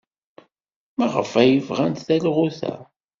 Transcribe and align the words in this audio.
Maɣef 0.97 1.31
ay 1.41 1.53
bɣant 1.67 2.03
talɣut-a? 2.07 2.75